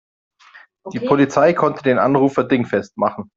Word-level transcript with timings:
Die 0.93 0.99
Polizei 0.99 1.53
konnte 1.53 1.83
den 1.83 1.99
Anrufer 1.99 2.43
dingfest 2.43 2.97
machen. 2.97 3.29